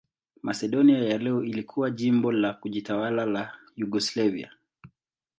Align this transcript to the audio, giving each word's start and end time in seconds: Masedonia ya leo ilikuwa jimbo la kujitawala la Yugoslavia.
Masedonia 0.43 0.99
ya 1.03 1.17
leo 1.17 1.43
ilikuwa 1.43 1.89
jimbo 1.91 2.31
la 2.31 2.53
kujitawala 2.53 3.25
la 3.25 3.53
Yugoslavia. 3.75 4.51